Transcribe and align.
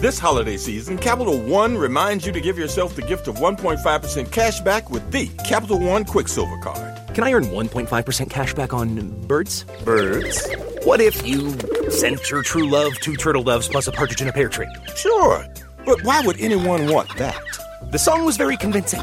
This 0.00 0.20
holiday 0.20 0.56
season, 0.56 0.96
Capital 0.96 1.36
One 1.40 1.76
reminds 1.76 2.24
you 2.24 2.30
to 2.30 2.40
give 2.40 2.56
yourself 2.56 2.94
the 2.94 3.02
gift 3.02 3.26
of 3.26 3.38
1.5% 3.38 4.30
cash 4.30 4.60
back 4.60 4.90
with 4.90 5.10
the 5.10 5.26
Capital 5.44 5.80
One 5.80 6.04
Quicksilver 6.04 6.56
Card. 6.58 7.14
Can 7.16 7.24
I 7.24 7.32
earn 7.32 7.46
1.5% 7.46 8.30
cash 8.30 8.54
back 8.54 8.72
on 8.72 9.10
birds? 9.26 9.64
Birds? 9.84 10.48
What 10.84 11.00
if 11.00 11.26
you 11.26 11.50
sent 11.90 12.30
your 12.30 12.44
true 12.44 12.70
love 12.70 12.94
two 13.00 13.16
turtle 13.16 13.42
doves 13.42 13.66
plus 13.66 13.88
a 13.88 13.92
partridge 13.92 14.22
in 14.22 14.28
a 14.28 14.32
pear 14.32 14.48
tree? 14.48 14.68
Sure, 14.94 15.44
but 15.84 16.00
why 16.04 16.20
would 16.20 16.38
anyone 16.40 16.86
want 16.86 17.08
that? 17.16 17.42
The 17.90 17.98
song 17.98 18.24
was 18.24 18.36
very 18.36 18.56
convincing. 18.56 19.00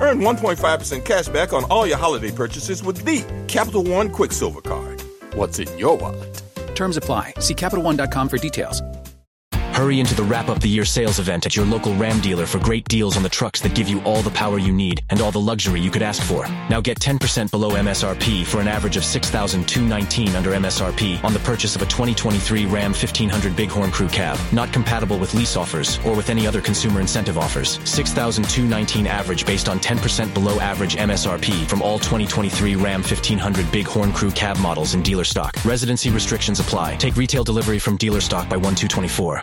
Earn 0.00 0.20
1.5% 0.20 1.04
cash 1.04 1.28
back 1.28 1.52
on 1.52 1.64
all 1.64 1.86
your 1.86 1.98
holiday 1.98 2.30
purchases 2.30 2.82
with 2.82 3.04
the 3.04 3.44
Capital 3.46 3.84
One 3.84 4.08
Quicksilver 4.08 4.62
Card. 4.62 5.02
What's 5.34 5.58
in 5.58 5.68
your 5.76 5.98
wallet? 5.98 6.42
Terms 6.74 6.96
apply. 6.96 7.34
See 7.40 7.54
CapitalOne.com 7.54 8.30
for 8.30 8.38
details. 8.38 8.80
Hurry 9.72 10.00
into 10.00 10.14
the 10.14 10.22
Wrap 10.22 10.50
Up 10.50 10.60
the 10.60 10.68
Year 10.68 10.84
sales 10.84 11.18
event 11.18 11.46
at 11.46 11.56
your 11.56 11.64
local 11.64 11.94
Ram 11.94 12.20
dealer 12.20 12.44
for 12.44 12.58
great 12.58 12.86
deals 12.88 13.16
on 13.16 13.22
the 13.22 13.28
trucks 13.28 13.58
that 13.62 13.74
give 13.74 13.88
you 13.88 14.02
all 14.02 14.20
the 14.20 14.30
power 14.30 14.58
you 14.58 14.70
need 14.70 15.02
and 15.08 15.22
all 15.22 15.30
the 15.30 15.40
luxury 15.40 15.80
you 15.80 15.90
could 15.90 16.02
ask 16.02 16.22
for. 16.22 16.46
Now 16.68 16.82
get 16.82 17.00
10% 17.00 17.50
below 17.50 17.70
MSRP 17.70 18.44
for 18.44 18.60
an 18.60 18.68
average 18.68 18.98
of 18.98 19.04
6219 19.04 20.36
under 20.36 20.50
MSRP 20.50 21.24
on 21.24 21.32
the 21.32 21.38
purchase 21.38 21.74
of 21.74 21.80
a 21.80 21.86
2023 21.86 22.66
Ram 22.66 22.92
1500 22.92 23.56
Bighorn 23.56 23.90
Crew 23.90 24.08
cab. 24.08 24.38
Not 24.52 24.70
compatible 24.74 25.18
with 25.18 25.32
lease 25.32 25.56
offers 25.56 25.98
or 26.04 26.14
with 26.14 26.28
any 26.28 26.46
other 26.46 26.60
consumer 26.60 27.00
incentive 27.00 27.38
offers. 27.38 27.80
6219 27.88 29.06
average 29.06 29.46
based 29.46 29.70
on 29.70 29.80
10% 29.80 30.34
below 30.34 30.60
average 30.60 30.96
MSRP 30.96 31.64
from 31.66 31.80
all 31.80 31.98
2023 31.98 32.76
Ram 32.76 33.00
1500 33.00 33.72
Bighorn 33.72 34.12
Crew 34.12 34.30
cab 34.32 34.58
models 34.58 34.94
in 34.94 35.02
dealer 35.02 35.24
stock. 35.24 35.56
Residency 35.64 36.10
restrictions 36.10 36.60
apply. 36.60 36.96
Take 36.96 37.16
retail 37.16 37.42
delivery 37.42 37.78
from 37.78 37.96
dealer 37.96 38.20
stock 38.20 38.50
by 38.50 38.56
1224. 38.56 39.42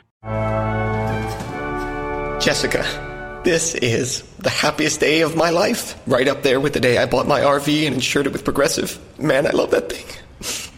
Jessica, 2.40 3.42
this 3.44 3.76
is 3.76 4.22
the 4.38 4.50
happiest 4.50 5.02
day 5.02 5.20
of 5.22 5.36
my 5.36 5.50
life. 5.50 6.00
Right 6.08 6.26
up 6.26 6.42
there 6.42 6.62
with 6.62 6.72
the 6.72 6.80
day 6.80 6.98
I 6.98 7.06
bought 7.06 7.28
my 7.28 7.42
RV 7.42 7.86
and 7.86 7.94
insured 7.94 8.28
it 8.28 8.32
with 8.32 8.46
Progressive. 8.46 8.98
Man, 9.20 9.46
I 9.46 9.50
love 9.50 9.72
that 9.72 9.92
thing. 9.92 10.06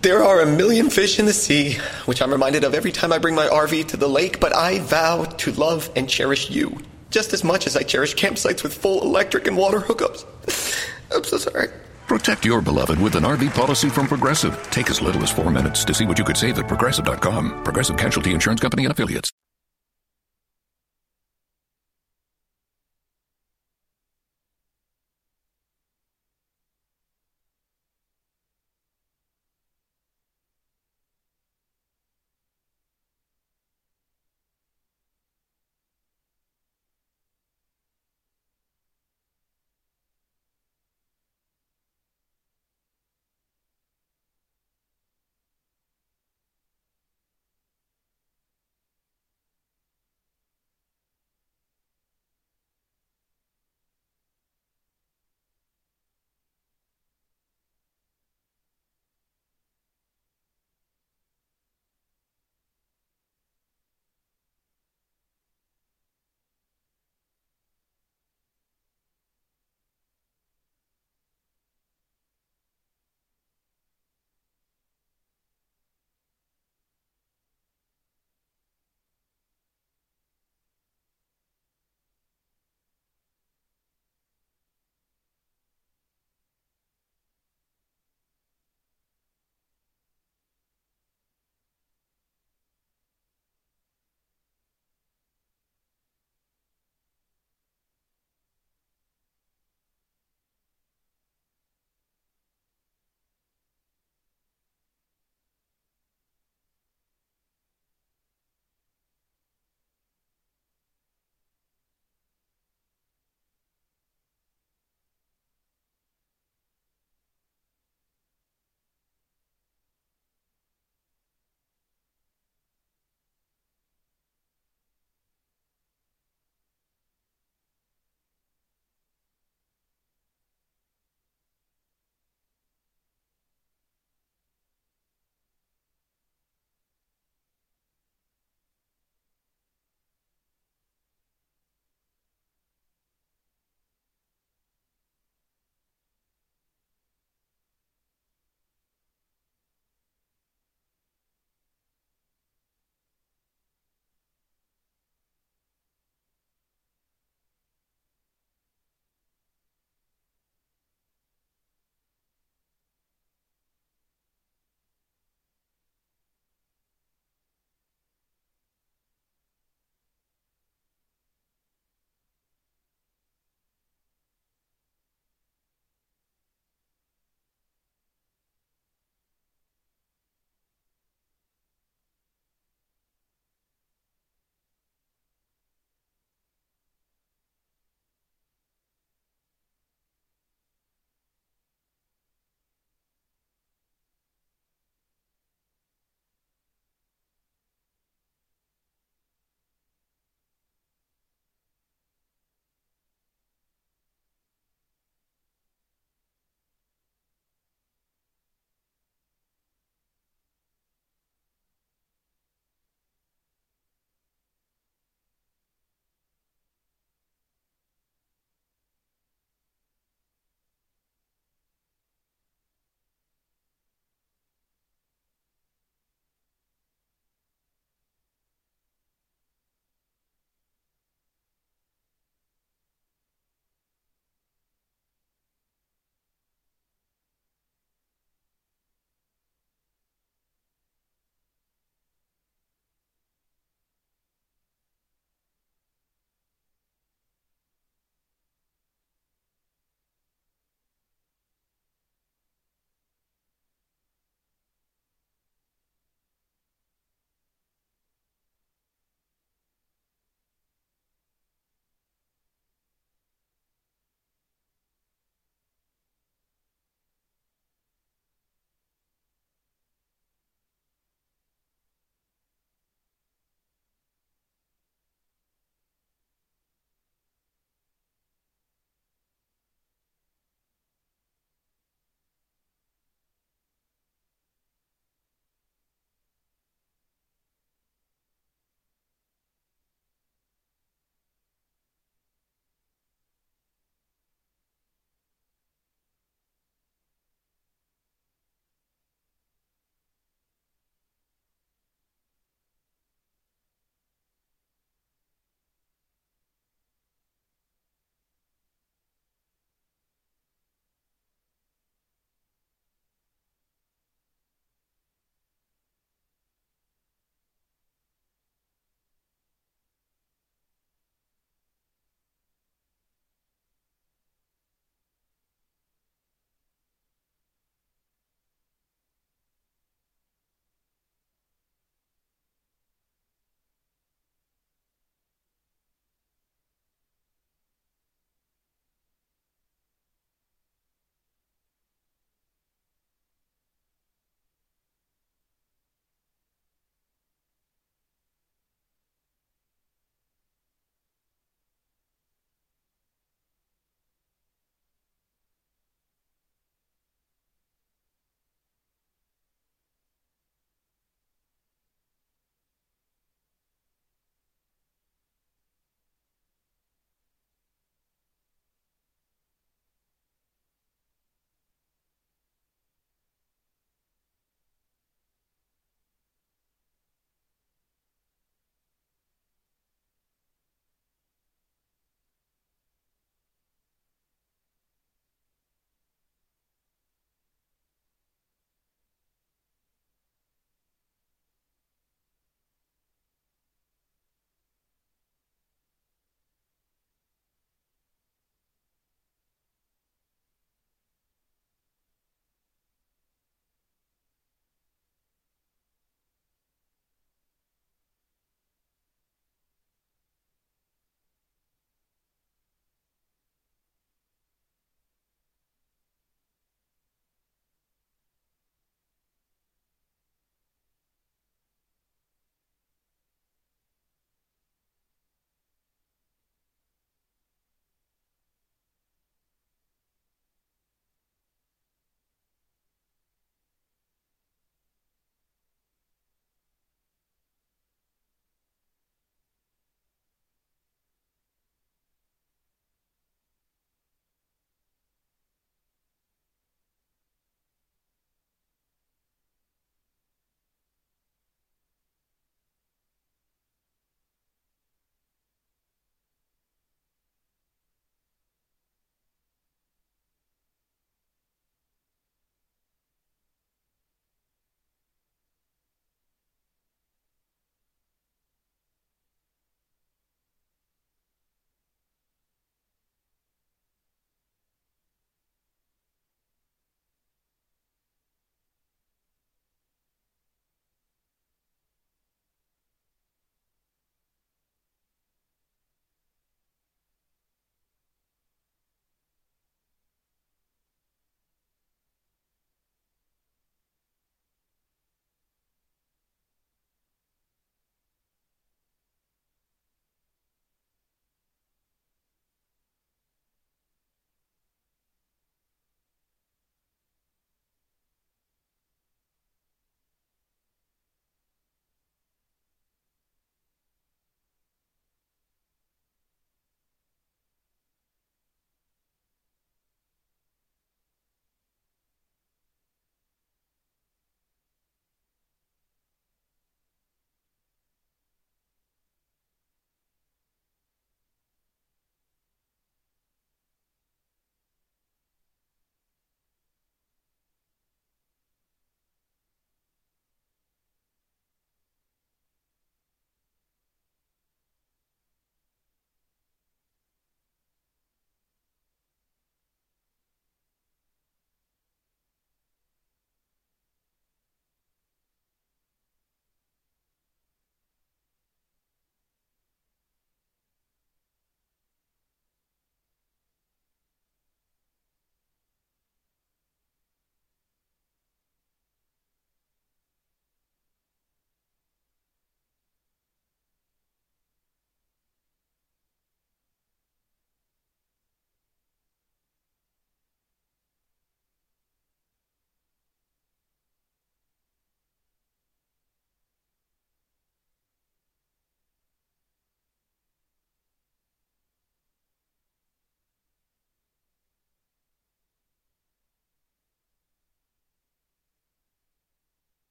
There 0.00 0.24
are 0.24 0.40
a 0.40 0.46
million 0.46 0.88
fish 0.88 1.18
in 1.18 1.26
the 1.26 1.32
sea, 1.34 1.74
which 2.06 2.22
I'm 2.22 2.32
reminded 2.32 2.64
of 2.64 2.72
every 2.72 2.90
time 2.90 3.12
I 3.12 3.18
bring 3.18 3.34
my 3.34 3.48
RV 3.48 3.88
to 3.88 3.98
the 3.98 4.08
lake, 4.08 4.40
but 4.40 4.56
I 4.56 4.78
vow 4.78 5.24
to 5.24 5.52
love 5.52 5.90
and 5.94 6.08
cherish 6.08 6.48
you 6.48 6.78
just 7.10 7.34
as 7.34 7.44
much 7.44 7.66
as 7.66 7.76
I 7.76 7.82
cherish 7.82 8.14
campsites 8.14 8.62
with 8.62 8.72
full 8.72 9.02
electric 9.02 9.46
and 9.46 9.54
water 9.54 9.80
hookups. 9.80 10.24
I'm 11.14 11.22
so 11.24 11.36
sorry. 11.36 11.68
Protect 12.06 12.44
your 12.44 12.60
beloved 12.60 13.00
with 13.00 13.16
an 13.16 13.24
RV 13.24 13.54
policy 13.54 13.88
from 13.88 14.06
Progressive. 14.06 14.62
Take 14.70 14.90
as 14.90 15.00
little 15.00 15.22
as 15.22 15.30
four 15.30 15.50
minutes 15.50 15.84
to 15.84 15.94
see 15.94 16.06
what 16.06 16.18
you 16.18 16.24
could 16.24 16.36
save 16.36 16.58
at 16.58 16.68
progressive.com. 16.68 17.64
Progressive 17.64 17.96
Casualty 17.96 18.32
Insurance 18.32 18.60
Company 18.60 18.84
and 18.84 18.92
Affiliates. 18.92 19.30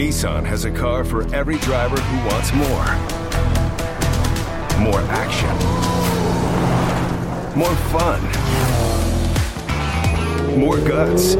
Nissan 0.00 0.46
has 0.46 0.64
a 0.64 0.70
car 0.70 1.04
for 1.04 1.22
every 1.34 1.58
driver 1.58 2.00
who 2.00 2.16
wants 2.26 2.54
more. 2.54 2.86
More 4.80 5.02
action. 5.12 5.54
More 7.54 7.76
fun. 7.92 8.18
More 10.58 10.78
guts. 10.78 11.34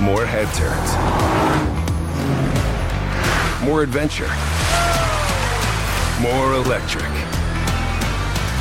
More 0.00 0.24
head 0.24 0.46
turns. 0.54 0.90
More 3.64 3.82
adventure. 3.82 4.30
More 6.22 6.54
electric. 6.54 7.10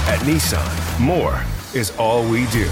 At 0.10 0.20
Nissan, 0.26 1.00
more 1.00 1.44
is 1.76 1.96
all 2.00 2.28
we 2.28 2.48
do. 2.48 2.72